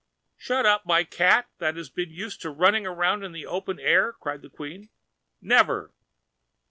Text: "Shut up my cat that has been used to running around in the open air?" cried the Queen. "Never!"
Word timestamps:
"Shut 0.35 0.65
up 0.65 0.83
my 0.83 1.03
cat 1.03 1.51
that 1.59 1.75
has 1.75 1.91
been 1.91 2.09
used 2.09 2.41
to 2.41 2.49
running 2.49 2.87
around 2.87 3.23
in 3.23 3.33
the 3.33 3.45
open 3.45 3.79
air?" 3.79 4.13
cried 4.13 4.41
the 4.41 4.49
Queen. 4.49 4.89
"Never!" 5.41 5.93